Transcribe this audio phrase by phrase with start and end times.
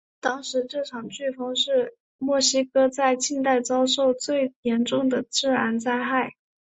[0.19, 6.33] 当时这场飓风是墨西哥在近代遭受的最严重的自然灾害。